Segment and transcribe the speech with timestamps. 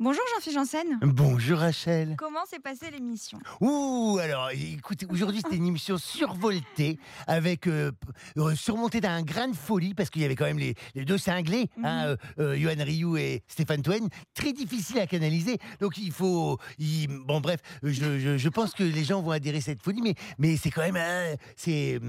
[0.00, 0.98] Bonjour Jean-Philippe Janssen.
[1.02, 2.14] Bonjour Rachel.
[2.16, 3.36] Comment s'est passée l'émission?
[3.60, 7.90] Ouh, alors écoutez, aujourd'hui c'était une émission survoltée, avec euh,
[8.36, 11.18] euh, surmontée d'un grain de folie, parce qu'il y avait quand même les, les deux
[11.18, 15.58] cinglés, hein, euh, euh, Johan Rioux et Stéphane Toen, très difficile à canaliser.
[15.80, 16.58] Donc il faut.
[16.78, 20.00] il- bon, bref, je, je- je pense que les gens vont adhérer à cette folie,
[20.00, 21.36] mais, mais c'est quand même.
[21.56, 22.00] c'est,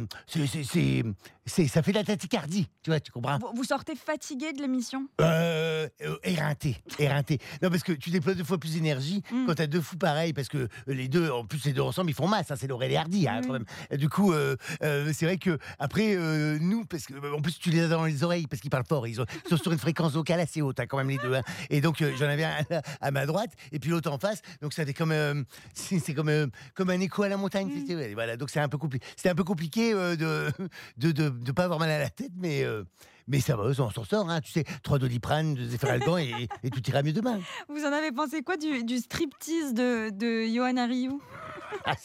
[1.48, 3.40] Ça fait de la tachycardie, tu vois, tu comprends?
[3.40, 5.08] Vous, vous sortez fatigué de l'émission?
[5.22, 5.90] Euh,
[6.24, 7.40] éreinté, éreinté.
[7.64, 9.46] Non, parce que tu déploies deux fois plus d'énergie Mm.
[9.48, 12.14] quand t'as deux fous pareils, parce que les deux, en plus les deux ensemble, ils
[12.14, 12.52] font masse.
[12.52, 13.48] hein, c'est Laurel et Hardy, hein, Oui.
[13.48, 13.66] quand même.
[13.92, 17.58] Et du coup, euh, euh, c'est vrai que après euh, nous, parce que en plus
[17.58, 19.08] tu les as dans les oreilles parce qu'ils parlent fort.
[19.08, 21.34] Ils, ont- ils sont sur une fréquence vocale assez haute, hein, quand même les deux.
[21.34, 21.42] hein.
[21.70, 24.42] Et donc euh, j'en avais un à, à ma droite et puis l'autre en face.
[24.62, 27.68] Donc ça fait comme euh, c'est comme euh, comme un écho à la montagne.
[27.70, 28.14] Mm.
[28.14, 28.36] Voilà.
[28.38, 29.06] Donc c'est un peu compliqué.
[29.16, 30.52] C'était un peu compliqué euh, de,
[30.98, 32.84] de de de pas avoir mal à la tête, mais euh,
[33.30, 36.70] mais ça va, on s'en sort, hein, tu sais, trois doliprane, deux Zéphiralgan et, et
[36.70, 37.40] tout ira mieux demain.
[37.70, 41.22] Vous en avez pensé quoi du, striptease de, de Johan Rioux
[41.86, 41.96] Ah,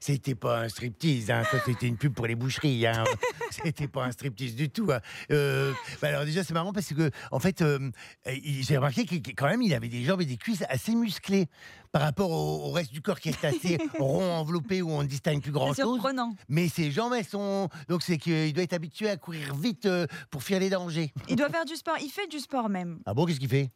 [0.00, 3.04] c'était pas un striptease, hein, ça c'était une pub pour les boucheries, hein.
[3.50, 4.90] c'était pas un striptease du tout.
[4.92, 5.00] hein.
[5.30, 7.90] Euh, bah alors déjà c'est marrant parce que en fait, euh,
[8.26, 11.46] j'ai remarqué que quand même il avait des jambes et des cuisses assez musclées
[11.92, 15.08] par rapport au, au reste du corps qui est assez rond, enveloppé où on ne
[15.08, 15.94] distingue plus grand C'est chose.
[15.94, 16.34] surprenant.
[16.48, 20.06] Mais ses jambes elles sont donc c'est qu'il doit être habitué à courir vite euh,
[20.30, 21.12] pour fuir les dangers.
[21.28, 21.96] Il doit faire du sport.
[22.02, 23.00] Il fait du sport même.
[23.06, 23.70] Ah bon qu'est-ce qu'il fait?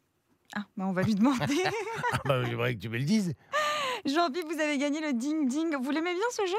[0.55, 1.45] Ah, bah on va lui demander.
[2.11, 3.33] Ah bah j'aimerais que tu me le dises.
[4.05, 5.75] Jean-Philippe, vous avez gagné le ding ding.
[5.81, 6.57] Vous l'aimez bien ce jeu?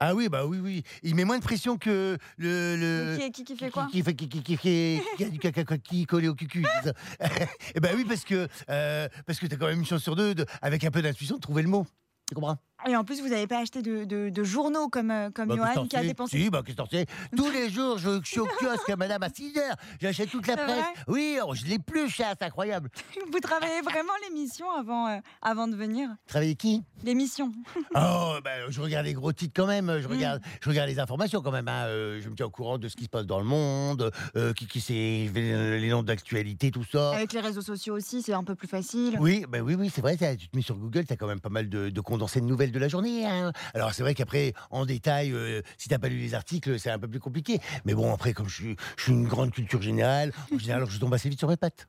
[0.00, 0.82] Ah oui, bah oui, oui.
[1.02, 2.76] Il met moins de pression que le.
[2.76, 3.16] le...
[3.18, 3.88] qui, qui, qui fait quoi?
[3.90, 6.64] qui, fait, qui, qui, qui, qui, qui collé au cucu.
[7.74, 10.34] Eh ben oui, parce que, euh, parce que t'as quand même une chance sur deux,
[10.34, 11.86] de, avec un peu d'intuition, de trouver le mot.
[12.28, 12.58] Tu comprends?
[12.88, 15.56] Et en plus, vous n'avez pas acheté de, de- de journaux comme, euh, comme Bah,
[15.56, 16.38] Johan qui a dépensé.
[16.38, 16.62] Si, bah,
[17.36, 19.76] Tous les jours, je, je suis au kiosque à madame à 6 heures.
[20.00, 20.84] J'achète toute la presse.
[21.08, 22.90] Oui, oh, je l'ai plus, c'est incroyable.
[23.32, 26.82] Vous travaillez vraiment l'émission avant, euh, avant de venir Travailler qui?
[27.04, 27.52] L'émission.
[27.98, 29.86] Oh, bah, je regarde les gros titres quand même.
[29.86, 30.00] Mm.
[30.02, 31.66] Je regarde, je regarde les informations quand même.
[31.68, 31.86] hein.
[31.86, 34.52] Euh, je me tiens au courant de ce qui se passe dans le monde, euh,
[34.52, 34.92] qui, qui c'est
[35.34, 37.12] les noms d'actualité, tout ça.
[37.14, 39.16] Avec les réseaux sociaux aussi, c'est un peu plus facile.
[39.20, 40.16] Oui, bah oui, oui, c'est vrai.
[40.16, 42.46] Tu te mets sur Google, tu as quand même pas mal de, de condensés de
[42.46, 43.26] nouvelles de la journée.
[43.26, 43.52] hein.
[43.74, 46.98] Alors c'est vrai qu'après, en détail, euh, si t'as pas lu les articles, c'est un
[46.98, 47.58] peu plus compliqué.
[47.84, 48.76] Mais bon, après, comme je suis,
[49.08, 51.86] une grande culture générale, en général, je tombe assez vite sur mes pattes.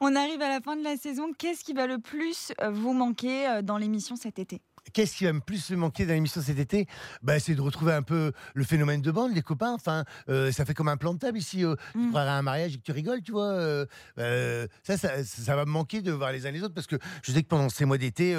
[0.00, 1.32] On arrive à la fin de la saison.
[1.36, 4.62] Qu'est-ce qui va le plus euh, vous manquer euh, dans l'émission cet été?
[4.92, 6.86] Qu'est-ce qui va me plus me manquer dans l'émission cet été?
[7.22, 9.72] Bah, C'est de retrouver un peu le phénomène de bande, les copains.
[9.72, 11.64] Enfin, euh, ça fait comme un plan de table ici.
[11.64, 12.08] euh, Tu Mm.
[12.08, 13.52] croirais à un mariage et que tu rigoles, tu vois.
[13.52, 13.86] euh,
[14.18, 16.96] euh, ça, ça, ça va me manquer de voir les uns les autres parce que
[17.22, 18.36] je sais que pendant ces mois d'été,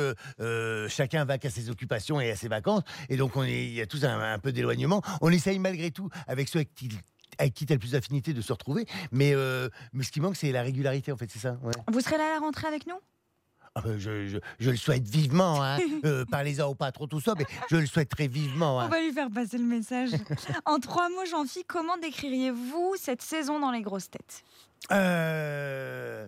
[0.89, 2.83] chacun va qu'à ses occupations et à ses vacances.
[3.09, 5.01] Et donc, on est, il y a tous un, un peu d'éloignement.
[5.21, 6.89] On essaye malgré tout, avec ceux avec qui
[7.39, 8.85] avec qui tu as le plus d'affinité de se retrouver.
[9.11, 11.57] Mais, euh, mais ce qui manque, c'est la régularité, en fait, c'est ça.
[11.63, 11.71] Ouais.
[11.91, 12.93] Vous serez là à la rentrée avec nous?
[13.75, 15.63] Ah ben, je, je- je le souhaite vivement.
[15.63, 15.77] Hein.
[16.05, 18.79] Euh, Parlez-en au patron, tout ça, mais je le souhaite très vivement.
[18.81, 18.85] hein.
[18.85, 20.09] On va lui faire passer le message.
[20.65, 24.43] en trois mots, Jean-Phi, comment décririez-vous cette saison dans les grosses têtes?
[24.91, 26.27] Euh,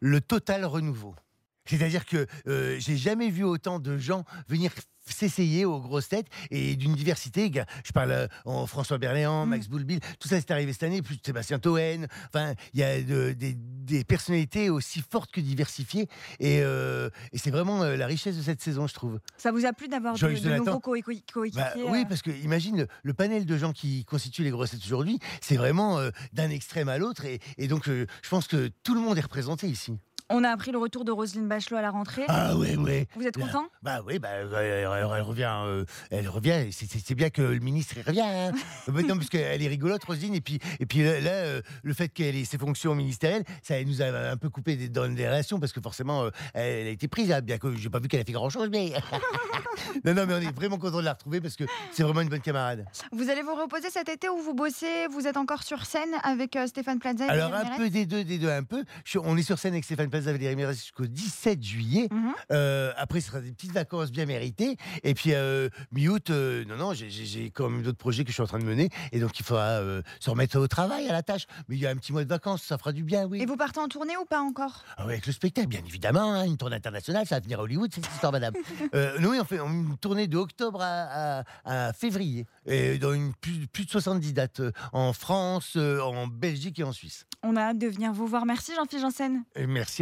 [0.00, 1.14] le total renouveau.
[1.64, 4.72] C'est-à-dire que euh, j'ai jamais vu autant de gens venir
[5.04, 7.50] s'essayer aux grosses têtes et d'une diversité.
[7.84, 9.48] Je parle euh, en François Berléand, Mm.
[9.50, 12.06] Max Boulbil, tout ça c'est arrivé cette année, plus Sébastien Toen.
[12.28, 16.06] Enfin, il y a de- des, des personnalités aussi fortes que diversifiées
[16.38, 19.18] et, euh, et c'est vraiment euh, la richesse de cette saison, je trouve.
[19.36, 22.22] Ça vous a plu d'avoir de, de nouveaux coé- coé- coéquipiers Bah, oui, euh, parce
[22.22, 25.98] que imagine le, le panel de gens qui constituent les grosses têtes aujourd'hui, c'est vraiment
[25.98, 29.18] euh, d'un extrême à l'autre et, et donc euh, je pense que tout le monde
[29.18, 29.98] est représenté ici.
[30.32, 32.24] On a appris le retour de Roselyne Bachelot à la rentrée.
[32.28, 33.06] Ah ouais, ouais.
[33.16, 33.66] Vous êtes content?
[33.82, 35.52] Bah oui, bah, elle, elle- elle revient.
[35.64, 36.66] euh, elle revient.
[36.72, 38.20] C'est- bien que le ministre il revient.
[38.22, 38.52] Hein.
[39.12, 40.34] Non, parce qu'elle est rigolote, Roselyne.
[40.34, 44.00] Et puis, et puis là, euh, le fait qu'elle ait ses fonctions ministérielles, ça nous
[44.00, 47.08] a un peu coupé des, dans les relations parce que forcément, euh, elle a été
[47.08, 47.30] prise.
[47.32, 48.92] hein, bien que j'ai pas vu qu'elle a fait grand chose, mais
[50.04, 52.28] non, non, mais on est vraiment content de la retrouver parce que c'est vraiment une
[52.28, 52.84] bonne camarade.
[53.12, 56.56] Vous allez vous reposer cet été ou vous bossez Vous êtes encore sur scène avec
[56.66, 58.84] Stéphane Plaza et Alors un peu des deux, des deux un peu.
[59.04, 62.08] Je- on est sur scène avec Stéphane Plaza, Valérie Mérès jusqu'au 17 juillet.
[62.10, 62.32] Mhm.
[62.52, 64.76] Euh, après, ce sera des petites vacances bien méritées.
[65.02, 68.42] Et puis, euh, mi-août, euh, non, non, j'ai- quand même d'autres projets que je suis
[68.42, 68.88] en train de mener.
[69.12, 69.80] Et donc, il faudra
[70.20, 71.46] se remettre au travail, à la tâche.
[71.68, 73.40] Mais il y a un petit mois de vacances, ça fera du bien, oui.
[73.42, 74.84] Et vous partez en tournée ou pas encore?
[74.96, 76.32] Ah ouais, avec le spectacle, bien évidemment.
[76.34, 78.54] hein, une tournée internationale, ça va venir à Hollywood, cette histoire, madame.
[79.20, 81.44] nous, oui, on fait une tournée de octobre à, à-
[81.88, 82.46] à février.
[82.66, 84.62] Et dans une, plus, plus de 70 dates.
[84.92, 87.26] En France, en Belgique et en Suisse.
[87.42, 88.44] On a hâte de venir vous voir.
[88.46, 89.42] Merci Jean-Philippe Janssen.
[89.56, 90.01] Et merci